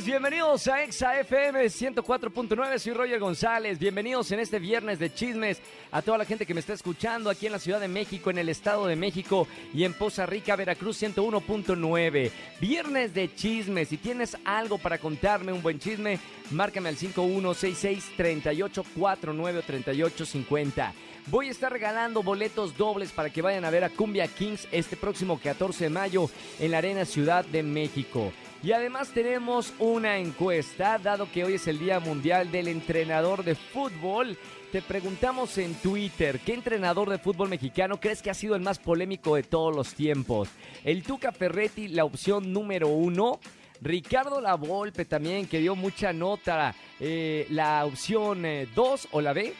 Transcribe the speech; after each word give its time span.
Bienvenidos 0.00 0.66
a 0.68 0.82
Exa 0.82 1.20
FM 1.20 1.66
104.9, 1.66 2.78
soy 2.78 2.94
Roger 2.94 3.20
González, 3.20 3.78
bienvenidos 3.78 4.32
en 4.32 4.40
este 4.40 4.58
viernes 4.58 4.98
de 4.98 5.12
chismes 5.12 5.60
a 5.90 6.00
toda 6.00 6.16
la 6.16 6.24
gente 6.24 6.46
que 6.46 6.54
me 6.54 6.60
está 6.60 6.72
escuchando 6.72 7.28
aquí 7.28 7.44
en 7.44 7.52
la 7.52 7.58
Ciudad 7.58 7.78
de 7.78 7.88
México, 7.88 8.30
en 8.30 8.38
el 8.38 8.48
Estado 8.48 8.86
de 8.86 8.96
México 8.96 9.46
y 9.74 9.84
en 9.84 9.92
Poza 9.92 10.24
Rica, 10.24 10.56
Veracruz 10.56 11.02
101.9. 11.02 12.30
Viernes 12.58 13.12
de 13.12 13.34
chismes, 13.34 13.90
si 13.90 13.98
tienes 13.98 14.34
algo 14.46 14.78
para 14.78 14.96
contarme, 14.96 15.52
un 15.52 15.62
buen 15.62 15.78
chisme, 15.78 16.18
márcame 16.50 16.88
al 16.88 16.96
5166-3849 16.96 19.58
o 19.58 19.62
3850. 19.62 20.94
Voy 21.26 21.48
a 21.48 21.52
estar 21.52 21.70
regalando 21.70 22.22
boletos 22.22 22.74
dobles 22.76 23.12
para 23.12 23.30
que 23.30 23.42
vayan 23.42 23.66
a 23.66 23.70
ver 23.70 23.84
a 23.84 23.90
Cumbia 23.90 24.26
Kings 24.26 24.66
este 24.72 24.96
próximo 24.96 25.38
14 25.38 25.84
de 25.84 25.90
mayo 25.90 26.30
en 26.58 26.70
la 26.70 26.78
Arena 26.78 27.04
Ciudad 27.04 27.44
de 27.44 27.62
México. 27.62 28.32
Y 28.62 28.70
además 28.70 29.10
tenemos 29.10 29.74
una 29.80 30.18
encuesta, 30.18 30.96
dado 30.96 31.28
que 31.32 31.42
hoy 31.42 31.54
es 31.54 31.66
el 31.66 31.80
Día 31.80 31.98
Mundial 31.98 32.52
del 32.52 32.68
Entrenador 32.68 33.42
de 33.42 33.56
Fútbol. 33.56 34.38
Te 34.70 34.80
preguntamos 34.80 35.58
en 35.58 35.74
Twitter, 35.74 36.38
¿qué 36.38 36.54
entrenador 36.54 37.10
de 37.10 37.18
fútbol 37.18 37.48
mexicano 37.48 37.98
crees 37.98 38.22
que 38.22 38.30
ha 38.30 38.34
sido 38.34 38.54
el 38.54 38.62
más 38.62 38.78
polémico 38.78 39.34
de 39.34 39.42
todos 39.42 39.74
los 39.74 39.94
tiempos? 39.94 40.48
¿El 40.84 41.02
Tuca 41.02 41.32
Ferretti, 41.32 41.88
la 41.88 42.04
opción 42.04 42.52
número 42.52 42.86
uno? 42.86 43.40
Ricardo 43.80 44.40
Lavolpe 44.40 45.06
también, 45.06 45.48
que 45.48 45.58
dio 45.58 45.74
mucha 45.74 46.12
nota, 46.12 46.72
eh, 47.00 47.48
la 47.50 47.84
opción 47.84 48.44
2 48.74 49.08
o 49.10 49.20
la 49.20 49.32
B. 49.32 49.52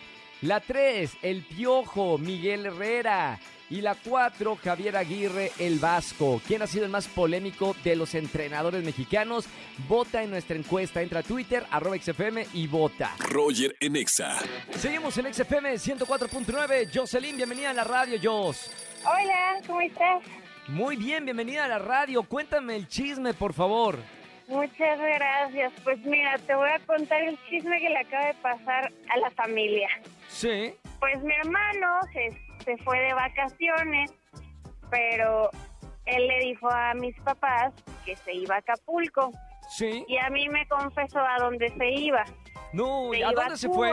La 0.43 0.59
3, 0.59 1.19
El 1.23 1.43
Piojo, 1.43 2.19
Miguel 2.19 2.67
Herrera. 2.67 3.39
Y 3.71 3.81
la 3.81 3.95
4, 3.95 4.59
Javier 4.63 4.97
Aguirre, 4.97 5.53
el 5.59 5.79
Vasco. 5.79 6.43
¿Quién 6.47 6.61
ha 6.63 6.67
sido 6.67 6.85
el 6.85 6.91
más 6.91 7.07
polémico 7.07 7.75
de 7.85 7.95
los 7.95 8.15
entrenadores 8.15 8.85
mexicanos? 8.85 9.47
Vota 9.89 10.23
en 10.23 10.31
nuestra 10.31 10.57
encuesta. 10.57 11.01
Entra 11.01 11.21
a 11.21 11.23
Twitter, 11.23 11.65
arroba 11.71 11.97
XFM 11.97 12.49
y 12.55 12.67
vota. 12.67 13.15
Roger 13.21 13.77
en 13.79 13.97
Exa. 13.97 14.37
Seguimos 14.77 15.17
en 15.17 15.33
XFM 15.33 15.75
104.9. 15.75 16.91
Jocelyn, 16.93 17.37
bienvenida 17.37 17.71
a 17.71 17.75
la 17.75 17.85
radio, 17.85 18.19
Jos. 18.21 18.71
Hola, 19.05 19.61
¿cómo 19.67 19.81
estás? 19.81 20.23
Muy 20.67 20.97
bien, 20.97 21.25
bienvenida 21.25 21.65
a 21.65 21.69
la 21.69 21.79
radio. 21.79 22.25
Cuéntame 22.25 22.77
el 22.77 22.89
chisme, 22.89 23.33
por 23.33 23.55
favor. 23.55 23.97
Muchas 24.49 24.99
gracias. 24.99 25.73
Pues 25.83 25.99
mira, 26.05 26.37
te 26.47 26.55
voy 26.55 26.69
a 26.69 26.79
contar 26.81 27.23
el 27.23 27.39
chisme 27.49 27.81
que 27.81 27.89
le 27.89 27.99
acaba 28.01 28.27
de 28.27 28.35
pasar 28.35 28.93
a 29.09 29.17
la 29.19 29.31
familia. 29.31 29.89
Sí. 30.33 30.75
Pues 30.99 31.23
mi 31.23 31.35
hermano 31.35 32.01
se, 32.13 32.31
se 32.65 32.77
fue 32.79 32.99
de 33.01 33.13
vacaciones, 33.15 34.13
pero 34.91 35.51
él 36.07 36.27
le 36.27 36.41
dijo 36.41 36.69
a 36.71 36.95
mis 36.95 37.19
papás 37.21 37.73
que 38.05 38.17
se 38.17 38.33
iba 38.35 38.57
a 38.57 38.59
Acapulco. 38.59 39.31
Sí. 39.69 40.05
Y 40.09 40.19
a 40.19 40.29
mí 40.31 40.49
me 40.49 40.67
confesó 40.69 41.21
a 41.21 41.37
dónde 41.39 41.69
se 41.77 41.91
iba. 41.91 42.25
No, 42.73 43.11
Se 43.13 43.17
¿a 43.25 43.31
iba 43.31 43.33
dónde 43.33 43.55
a 43.55 43.57
se 43.57 43.69
fue? 43.69 43.93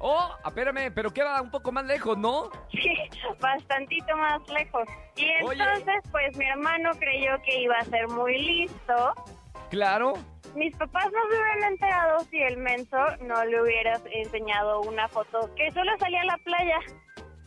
Oh, 0.00 0.30
espérame, 0.44 0.92
pero 0.92 1.12
queda 1.12 1.40
un 1.40 1.50
poco 1.50 1.70
más 1.70 1.84
lejos, 1.84 2.18
¿no? 2.18 2.50
Sí, 2.72 2.92
bastantito 3.40 4.16
más 4.16 4.40
lejos. 4.48 4.82
Y 5.16 5.26
Oye. 5.44 5.62
entonces, 5.62 6.02
pues 6.10 6.36
mi 6.36 6.44
hermano 6.44 6.90
creyó 6.98 7.40
que 7.42 7.60
iba 7.62 7.76
a 7.78 7.84
ser 7.84 8.08
muy 8.08 8.36
listo 8.38 9.14
Claro. 9.70 10.14
Mis 10.54 10.76
papás 10.76 11.06
no 11.12 11.20
se 11.30 11.38
hubieran 11.38 11.72
enterado 11.72 12.20
si 12.30 12.38
el 12.42 12.56
menso 12.58 12.98
no 13.22 13.44
le 13.44 13.62
hubiera 13.62 13.98
enseñado 14.12 14.80
una 14.82 15.08
foto 15.08 15.50
que 15.56 15.70
solo 15.72 15.90
salía 15.98 16.20
a 16.20 16.24
la 16.26 16.38
playa. 16.38 16.78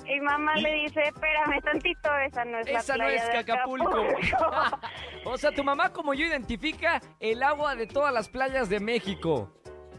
Y 0.07 0.19
mamá 0.21 0.55
le 0.55 0.71
dice, 0.83 1.01
espérame 1.01 1.61
tantito, 1.63 2.15
esa 2.27 2.45
no 2.45 2.59
es 2.59 2.71
la 2.71 2.79
Esa 2.79 2.93
no 2.95 3.05
playa 3.05 3.23
es 3.25 3.31
de 3.31 3.37
Acapulco. 3.39 3.89
Acapulco". 3.89 4.79
o 5.25 5.37
sea, 5.37 5.51
tu 5.51 5.63
mamá 5.63 5.91
como 5.93 6.13
yo 6.13 6.25
identifica 6.25 7.01
el 7.19 7.41
agua 7.41 7.75
de 7.75 7.87
todas 7.87 8.13
las 8.13 8.29
playas 8.29 8.69
de 8.69 8.79
México. 8.79 9.51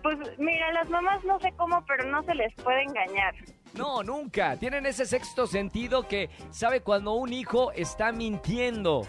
pues 0.03 0.17
mira, 0.39 0.73
las 0.73 0.89
mamás 0.89 1.25
no 1.25 1.41
sé 1.41 1.53
cómo, 1.57 1.85
pero 1.87 2.05
no 2.07 2.23
se 2.23 2.35
les 2.37 2.55
puede 2.55 2.83
engañar. 2.83 3.35
No, 3.75 4.03
nunca. 4.05 4.57
Tienen 4.57 4.87
ese 4.87 5.05
sexto 5.07 5.47
sentido 5.49 6.07
que 6.07 6.31
sabe 6.51 6.81
cuando 6.83 7.13
un 7.15 7.33
hijo 7.33 7.73
está 7.73 8.13
mintiendo. 8.13 9.03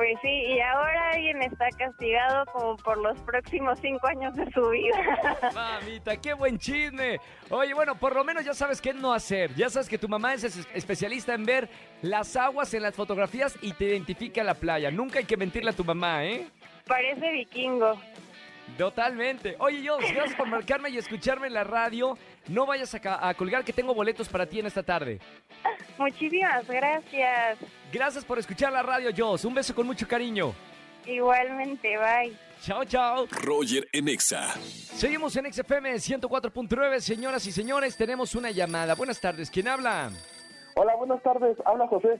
Pues 0.00 0.16
sí, 0.22 0.28
y 0.28 0.60
ahora 0.60 1.10
alguien 1.10 1.42
está 1.42 1.68
castigado 1.76 2.46
como 2.54 2.74
por 2.78 2.96
los 2.96 3.18
próximos 3.20 3.78
cinco 3.82 4.06
años 4.06 4.34
de 4.34 4.50
su 4.50 4.70
vida. 4.70 4.96
Mamita, 5.54 6.16
qué 6.16 6.32
buen 6.32 6.58
chisme. 6.58 7.20
Oye, 7.50 7.74
bueno, 7.74 7.94
por 7.96 8.14
lo 8.14 8.24
menos 8.24 8.42
ya 8.42 8.54
sabes 8.54 8.80
qué 8.80 8.94
no 8.94 9.12
hacer. 9.12 9.54
Ya 9.56 9.68
sabes 9.68 9.90
que 9.90 9.98
tu 9.98 10.08
mamá 10.08 10.32
es 10.32 10.44
es- 10.44 10.66
especialista 10.72 11.34
en 11.34 11.44
ver 11.44 11.68
las 12.00 12.34
aguas 12.34 12.72
en 12.72 12.82
las 12.84 12.94
fotografías 12.94 13.58
y 13.60 13.74
te 13.74 13.84
identifica 13.90 14.42
la 14.42 14.54
playa. 14.54 14.90
Nunca 14.90 15.18
hay 15.18 15.26
que 15.26 15.36
mentirle 15.36 15.68
a 15.68 15.74
tu 15.74 15.84
mamá, 15.84 16.24
¿eh? 16.24 16.48
Parece 16.86 17.30
vikingo. 17.32 18.00
Totalmente. 18.80 19.56
Oye, 19.58 19.82
yo, 19.82 19.98
gracias 19.98 20.34
por 20.34 20.48
marcarme 20.48 20.88
y 20.88 20.96
escucharme 20.96 21.48
en 21.48 21.52
la 21.52 21.64
radio. 21.64 22.16
No 22.48 22.64
vayas 22.64 22.94
a, 22.94 23.34
colgar 23.34 23.62
que 23.62 23.74
tengo 23.74 23.94
boletos 23.94 24.26
para 24.26 24.46
ti 24.46 24.60
en 24.60 24.64
esta 24.64 24.82
tarde. 24.82 25.20
Muchísimas 25.98 26.66
gracias. 26.66 27.58
Gracias 27.92 28.24
por 28.24 28.38
escuchar 28.38 28.72
la 28.72 28.82
radio, 28.82 29.10
Jos. 29.14 29.44
Un 29.44 29.52
beso 29.52 29.74
con 29.74 29.86
mucho 29.86 30.08
cariño. 30.08 30.54
Igualmente, 31.04 31.98
bye. 31.98 32.34
Chao, 32.62 32.82
chao. 32.86 33.26
Roger 33.42 33.86
en 33.92 34.08
Exa. 34.08 34.54
Seguimos 34.54 35.36
en 35.36 35.52
XFM 35.52 35.96
104.9. 35.96 37.00
Señoras 37.00 37.46
y 37.46 37.52
señores, 37.52 37.98
tenemos 37.98 38.34
una 38.34 38.50
llamada. 38.50 38.94
Buenas 38.94 39.20
tardes. 39.20 39.50
¿Quién 39.50 39.68
habla? 39.68 40.10
Hola, 40.76 40.96
buenas 40.96 41.22
tardes. 41.22 41.58
Habla 41.66 41.86
José. 41.86 42.18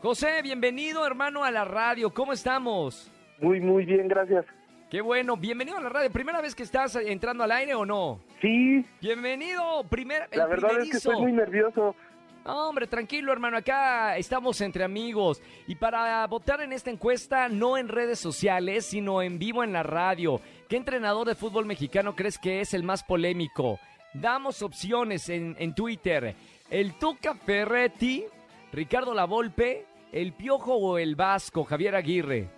José, 0.00 0.42
bienvenido, 0.42 1.04
hermano, 1.04 1.42
a 1.42 1.50
la 1.50 1.64
radio. 1.64 2.14
¿Cómo 2.14 2.32
estamos? 2.32 3.10
Muy, 3.40 3.60
muy 3.60 3.84
bien, 3.84 4.06
gracias. 4.06 4.46
Qué 4.90 5.02
bueno. 5.02 5.36
Bienvenido 5.36 5.76
a 5.76 5.82
la 5.82 5.90
radio. 5.90 6.10
¿Primera 6.10 6.40
vez 6.40 6.54
que 6.54 6.62
estás 6.62 6.96
entrando 6.96 7.44
al 7.44 7.52
aire 7.52 7.74
o 7.74 7.84
no? 7.84 8.20
Sí, 8.40 8.84
Bienvenido. 9.02 9.84
Primer, 9.90 10.28
la 10.32 10.46
verdad 10.46 10.80
es 10.80 10.90
que 10.90 10.96
estoy 10.96 11.20
muy 11.20 11.32
nervioso. 11.32 11.94
No, 12.46 12.70
hombre, 12.70 12.86
tranquilo, 12.86 13.30
hermano. 13.30 13.58
Acá 13.58 14.16
estamos 14.16 14.58
entre 14.62 14.84
amigos. 14.84 15.42
Y 15.66 15.74
para 15.74 16.26
votar 16.26 16.62
en 16.62 16.72
esta 16.72 16.90
encuesta, 16.90 17.50
no 17.50 17.76
en 17.76 17.88
redes 17.88 18.18
sociales, 18.18 18.86
sino 18.86 19.20
en 19.20 19.38
vivo 19.38 19.62
en 19.62 19.74
la 19.74 19.82
radio. 19.82 20.40
¿Qué 20.70 20.76
entrenador 20.76 21.26
de 21.26 21.34
fútbol 21.34 21.66
mexicano 21.66 22.16
crees 22.16 22.38
que 22.38 22.62
es 22.62 22.72
el 22.72 22.82
más 22.82 23.04
polémico? 23.04 23.78
Damos 24.14 24.62
opciones 24.62 25.28
en, 25.28 25.54
en 25.58 25.74
Twitter. 25.74 26.34
El 26.70 26.94
Tuca 26.94 27.34
Ferretti, 27.34 28.24
Ricardo 28.72 29.12
Lavolpe, 29.12 29.84
el 30.12 30.32
Piojo 30.32 30.76
o 30.76 30.96
el 30.96 31.14
Vasco, 31.14 31.64
Javier 31.64 31.94
Aguirre. 31.94 32.48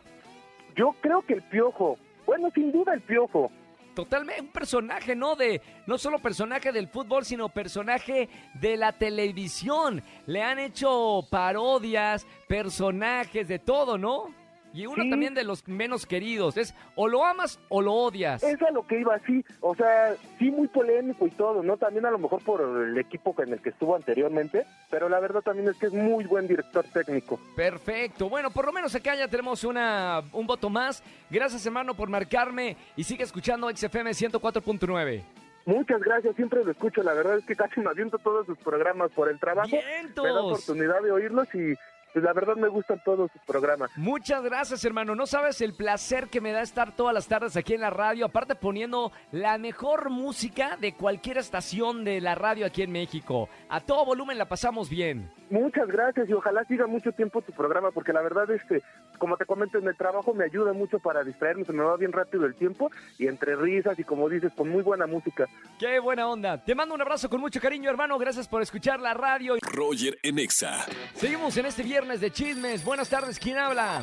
Yo 0.77 0.95
creo 1.01 1.23
que 1.23 1.35
el 1.35 1.43
piojo. 1.43 1.99
Bueno, 2.31 2.49
sin 2.55 2.71
duda 2.71 2.95
el 2.95 3.01
piojo. 3.01 3.51
Totalmente 3.93 4.43
un 4.43 4.53
personaje, 4.53 5.17
¿no? 5.17 5.35
De 5.35 5.61
no 5.89 5.99
solo 5.99 6.21
personaje 6.21 6.71
del 6.71 6.87
fútbol, 6.87 7.25
sino 7.25 7.49
personaje 7.49 8.29
de 8.55 8.77
la 8.77 8.93
televisión. 8.93 10.01
Le 10.27 10.41
han 10.41 10.61
hecho 10.61 11.27
parodias, 11.29 12.25
personajes 12.47 13.49
de 13.49 13.59
todo, 13.59 13.99
¿no? 13.99 14.33
Y 14.73 14.87
uno 14.87 15.03
Sí. 15.03 15.11
también 15.11 15.35
de 15.35 15.43
los 15.45 15.67
menos 15.67 16.07
queridos. 16.07 16.57
Es 16.57 16.75
o 16.95 17.09
lo 17.09 17.25
amas 17.25 17.59
o 17.69 17.83
lo 17.83 17.93
odias. 17.93 18.43
Es 18.43 18.61
a 18.63 18.71
lo 18.71 18.87
que 18.87 19.01
iba 19.01 19.15
así. 19.17 19.45
O 19.61 19.75
sea, 19.75 20.15
sí 20.39 20.51
muy 20.51 20.69
polémico 20.69 21.27
y 21.27 21.31
todo, 21.31 21.63
¿no? 21.63 21.77
También 21.77 22.07
a 22.07 22.11
lo 22.11 22.19
mejor 22.19 22.43
por 22.45 22.61
el 22.61 22.97
equipo 22.99 23.35
en 23.43 23.53
el 23.55 23.61
que 23.61 23.71
estuvo 23.71 23.97
anteriormente. 23.97 24.65
Pero 24.91 25.09
la 25.09 25.19
verdad 25.21 25.41
también 25.43 25.69
es 25.69 25.77
que 25.77 25.87
es 25.87 25.93
muy 25.93 26.25
buen 26.25 26.47
director 26.47 26.85
técnico. 26.93 27.41
Perfecto. 27.57 28.29
Bueno, 28.29 28.51
por 28.51 28.65
lo 28.67 28.73
menos 28.73 28.95
acá 28.95 29.15
ya 29.17 29.29
tenemos 29.29 29.65
una, 29.65 30.23
un 30.33 30.47
voto 30.47 30.71
más. 30.71 31.03
Gracias, 31.31 31.65
hermano, 31.67 31.95
por 31.95 32.09
marcarme 32.09 32.77
y 32.97 33.05
sigue 33.05 33.25
escuchando 33.25 33.69
XFM 33.75 34.11
104.9. 34.13 35.23
Muchas 35.67 36.01
gracias, 36.01 36.35
siempre 36.37 36.65
lo 36.65 36.71
escucho. 36.71 37.03
La 37.03 37.13
verdad 37.13 37.39
es 37.39 37.45
que 37.45 37.55
casi 37.55 37.81
me 37.81 37.91
aviento 37.91 38.19
todos 38.19 38.47
sus 38.47 38.57
programas 38.59 39.11
por 39.13 39.29
el 39.29 39.39
trabajo. 39.39 39.69
¡Vientos! 39.71 40.25
Me 40.25 40.31
da 40.33 40.41
oportunidad 40.41 41.03
de 41.03 41.11
oírlos 41.13 41.47
y 41.55 41.75
pues 42.13 42.25
la 42.25 42.33
verdad 42.33 42.57
me 42.57 42.69
gustan 42.69 43.01
todos 43.05 43.31
sus 43.33 43.43
programas. 43.43 43.91
Muchas 43.97 44.43
gracias, 44.43 44.85
hermano. 44.85 45.15
No 45.15 45.27
sabes 45.27 45.61
el 45.61 45.75
placer 45.75 46.29
que 46.29 46.41
me 46.41 46.53
da 46.53 46.63
estar 46.63 46.95
todas 46.95 47.15
las 47.15 47.29
tardes 47.29 47.57
aquí 47.57 47.75
en 47.75 47.81
la 47.81 47.91
radio, 47.91 48.27
aparte 48.27 48.55
poniendo 48.55 49.13
la 49.33 49.59
mejor 49.59 50.11
música 50.11 50.77
de 50.81 50.95
cualquier 50.95 51.39
estación 51.39 52.05
de 52.05 52.21
la 52.21 52.35
radio 52.35 52.67
aquí 52.67 52.83
en 52.83 52.93
México. 52.93 53.49
A 53.69 53.81
todo 53.81 54.05
volumen 54.05 54.39
la 54.39 54.49
pasamos 54.49 54.89
bien. 54.89 55.31
Muchas 55.51 55.89
gracias 55.89 56.29
y 56.29 56.33
ojalá 56.33 56.65
siga 56.65 56.87
mucho 56.87 57.13
tiempo 57.13 57.43
tu 57.43 57.53
programa 57.53 57.91
porque 57.91 58.13
la 58.13 58.23
verdad 58.23 58.51
es 58.51 58.63
que, 58.65 58.83
como 59.21 59.37
te 59.37 59.45
comento, 59.45 59.79
en 59.79 59.87
el 59.87 59.97
trabajo 59.97 60.35
me 60.35 60.45
ayuda 60.45 60.73
mucho 60.73 60.99
para 60.99 61.23
distraerme, 61.23 61.65
se 61.65 61.73
me 61.73 61.85
va 61.85 61.97
bien 61.97 62.11
rápido 62.11 62.47
el 62.47 62.57
tiempo 62.57 62.91
y 63.19 63.29
entre 63.29 63.55
risas 63.55 63.97
y 63.99 64.03
como 64.03 64.29
dices, 64.29 64.53
con 64.57 64.69
muy 64.69 64.83
buena 64.83 65.07
música. 65.07 65.47
Qué 65.79 66.01
buena 66.01 66.27
onda. 66.27 66.65
Te 66.65 66.75
mando 66.75 66.95
un 66.95 67.03
abrazo 67.03 67.31
con 67.31 67.41
mucho 67.41 67.61
cariño, 67.61 67.89
hermano. 67.91 68.19
Gracias 68.19 68.49
por 68.49 68.63
escuchar 68.63 68.99
la 68.99 69.15
radio. 69.15 69.57
Roger 69.63 70.19
en 70.23 70.39
Exa. 70.39 70.87
Seguimos 71.15 71.57
en 71.57 71.67
este 71.67 71.85
viernes 71.85 72.21
de 72.21 72.33
chismes. 72.33 72.85
Buenas 72.85 73.09
tardes, 73.09 73.39
¿quién 73.39 73.59
habla? 73.59 74.03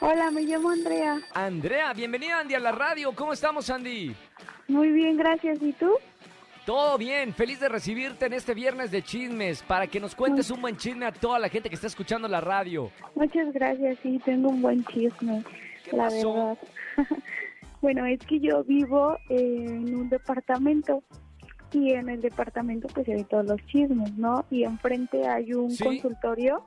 Hola, 0.00 0.30
me 0.30 0.42
llamo 0.42 0.70
Andrea. 0.70 1.18
Andrea, 1.32 1.92
bienvenida 1.94 2.38
Andy 2.38 2.54
a 2.54 2.60
la 2.60 2.72
radio. 2.72 3.12
¿Cómo 3.14 3.32
estamos, 3.32 3.70
Andy? 3.70 4.14
Muy 4.68 4.90
bien, 4.90 5.16
gracias. 5.16 5.62
¿Y 5.62 5.72
tú? 5.72 5.90
Todo 6.66 6.96
bien, 6.96 7.34
feliz 7.34 7.60
de 7.60 7.68
recibirte 7.68 8.24
en 8.26 8.32
este 8.32 8.54
viernes 8.54 8.90
de 8.90 9.02
chismes 9.02 9.62
para 9.62 9.86
que 9.86 10.00
nos 10.00 10.14
cuentes 10.14 10.50
un 10.50 10.62
buen 10.62 10.76
chisme 10.78 11.04
a 11.04 11.12
toda 11.12 11.38
la 11.38 11.50
gente 11.50 11.68
que 11.68 11.74
está 11.74 11.86
escuchando 11.88 12.26
la 12.26 12.40
radio. 12.40 12.90
Muchas 13.14 13.52
gracias, 13.52 13.98
sí, 14.02 14.18
tengo 14.24 14.48
un 14.48 14.62
buen 14.62 14.82
chisme, 14.86 15.44
¿Qué 15.84 15.94
la 15.96 16.04
pasó? 16.04 16.32
verdad. 16.32 16.58
bueno, 17.82 18.06
es 18.06 18.18
que 18.20 18.40
yo 18.40 18.64
vivo 18.64 19.18
en 19.28 19.94
un 19.94 20.08
departamento 20.08 21.02
y 21.72 21.92
en 21.92 22.08
el 22.08 22.22
departamento 22.22 22.88
pues 22.94 23.06
ven 23.08 23.24
todos 23.24 23.44
los 23.44 23.66
chismes, 23.66 24.16
¿no? 24.16 24.46
Y 24.50 24.64
enfrente 24.64 25.28
hay 25.28 25.52
un 25.52 25.70
Sí. 25.70 25.84
consultorio 25.84 26.64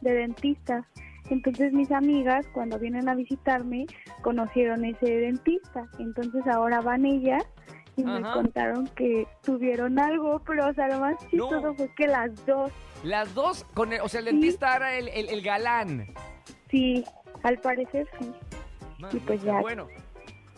de 0.00 0.14
dentistas. 0.14 0.86
Entonces 1.28 1.72
mis 1.74 1.90
amigas 1.90 2.46
cuando 2.54 2.78
vienen 2.78 3.10
a 3.10 3.14
visitarme 3.14 3.84
conocieron 4.22 4.86
ese 4.86 5.06
dentista. 5.16 5.86
Entonces 5.98 6.46
ahora 6.46 6.80
van 6.80 7.04
ellas 7.04 7.44
y 7.96 8.04
me 8.04 8.18
Ajá. 8.18 8.32
contaron 8.34 8.88
que 8.88 9.26
tuvieron 9.42 9.98
algo, 9.98 10.40
pero 10.46 10.68
o 10.68 10.74
sea, 10.74 10.88
lo 10.88 11.00
más 11.00 11.16
chistoso 11.30 11.60
No. 11.60 11.74
fue 11.74 11.88
que 11.96 12.06
las 12.08 12.46
dos, 12.46 12.72
Las 13.02 13.34
dos, 13.34 13.64
con 13.74 13.92
el- 13.92 14.00
o 14.00 14.08
sea, 14.08 14.20
el 14.20 14.26
Sí. 14.26 14.32
dentista 14.32 14.76
era 14.76 14.96
el, 14.96 15.08
el- 15.08 15.28
el 15.28 15.42
galán. 15.42 16.06
sí, 16.70 17.04
al 17.42 17.58
parecer 17.58 18.08
sí. 18.18 18.32
Y 19.12 19.18
pues 19.20 19.42
ya. 19.42 19.60
Bueno, 19.60 19.86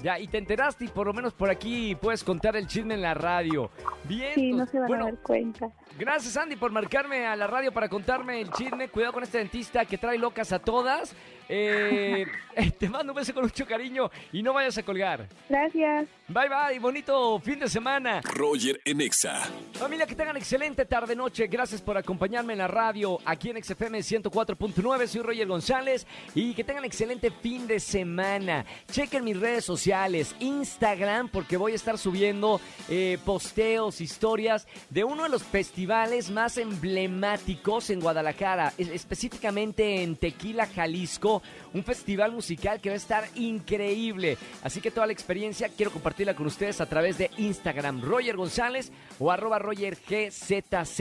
ya, 0.03 0.19
y 0.21 0.29
te 0.29 0.38
enteraste 0.38 0.85
y 0.85 0.88
por 0.88 1.06
lo 1.09 1.12
menos 1.12 1.35
por 1.35 1.50
aquí 1.50 1.94
puedes 1.97 2.23
contar 2.23 2.56
el 2.56 2.67
chisme 2.69 2.94
en 2.94 3.03
la 3.03 3.15
radio. 3.15 3.71
Bien, 4.08 4.32
Sí, 4.35 4.53
no 4.53 4.67
se 4.67 4.79
van 4.79 4.88
bueno, 4.88 5.05
a 5.06 5.11
dar 5.11 5.20
cuenta. 5.23 5.70
gracias 5.99 6.37
Andy 6.37 6.56
por 6.56 6.70
marcarme 6.73 7.26
a 7.26 7.35
la 7.37 7.47
radio 7.47 7.73
para 7.73 7.88
contarme 7.88 8.41
el 8.41 8.50
chisme. 8.53 8.88
Cuidado 8.88 9.12
con 9.12 9.23
este 9.23 9.38
dentista 9.38 9.85
que 9.85 9.99
trae 9.99 10.19
locas 10.19 10.53
a 10.53 10.58
todas. 10.58 11.14
Eh, 11.49 12.26
te 12.79 12.88
mando 12.88 13.12
un 13.12 13.17
beso 13.17 13.32
con 13.32 13.44
mucho 13.44 13.64
cariño 13.67 14.11
y 14.32 14.43
no 14.43 14.53
vayas 14.53 14.76
a 14.79 14.82
colgar. 14.82 15.29
Gracias. 15.49 16.08
Bye 16.29 16.49
bye, 16.49 16.79
bonito 16.81 17.38
fin 17.38 17.61
de 17.61 17.69
semana. 17.69 18.20
Roger 18.25 18.81
en 18.85 19.00
Exa. 19.00 19.43
Familia, 19.75 20.06
que 20.06 20.17
tengan 20.17 20.37
excelente 20.37 20.85
tarde-noche. 20.85 21.47
Gracias 21.47 21.81
por 21.81 21.97
acompañarme 21.97 22.55
en 22.55 22.58
la 22.58 22.67
radio 22.69 23.19
aquí 23.25 23.50
en 23.50 23.62
XFM 23.62 24.00
104.9. 24.00 25.06
Soy 25.06 25.23
Roger 25.23 25.47
González 25.47 26.05
y 26.35 26.53
que 26.55 26.64
tengan 26.64 26.85
excelente 26.85 27.31
fin 27.31 27.67
de 27.69 27.79
semana. 27.79 28.64
Chequen 28.91 29.23
mis 29.25 29.38
redes 29.38 29.64
sociales, 29.64 30.35
Instagram, 30.41 31.29
porque 31.29 31.56
voy 31.56 31.73
a 31.73 31.76
estar 31.76 31.97
subiendo 31.97 32.61
eh, 32.88 33.19
posteos, 33.25 33.95
historias 34.00 34.66
de 34.90 35.04
uno 35.04 35.25
de 35.25 35.28
los 35.28 35.43
festivales 35.43 36.31
más 36.31 36.56
emblemáticos 36.58 37.90
en 37.90 38.00
Guadalajara, 38.00 38.72
es- 38.78 38.88
específicamente 38.88 40.02
en 40.02 40.16
Tequila, 40.16 40.66
Jalisco. 40.66 41.43
Un 41.75 41.84
festival 41.84 42.32
musical 42.32 42.81
que 42.81 42.88
va 42.90 42.94
a 42.94 42.96
estar 42.96 43.28
increíble. 43.34 44.38
Así 44.62 44.81
que 44.81 44.90
toda 44.90 45.06
la 45.06 45.12
experiencia 45.12 45.69
quiero 45.69 45.90
compartirla 45.93 46.34
con 46.34 46.46
ustedes 46.46 46.81
a 46.81 46.87
través 46.87 47.19
de 47.19 47.31
Instagram, 47.37 48.00
Roger 48.02 48.37
González 48.37 48.90
o 49.19 49.31
arroba 49.31 49.58
RogerGZZ. 49.58 51.00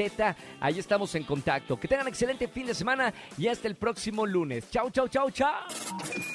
Ahí 0.60 0.80
estamos 0.80 1.14
en 1.16 1.24
contacto. 1.24 1.80
Que 1.80 1.88
tengan 1.88 2.08
excelente 2.08 2.48
fin 2.48 2.66
de 2.66 2.74
semana 2.74 3.14
y 3.38 3.48
hasta 3.48 3.68
el 3.68 3.76
próximo 3.76 4.26
lunes. 4.26 4.70
Chau, 4.72 4.90
chau, 4.90 5.08
chau, 5.08 5.32
chau. 5.32 6.35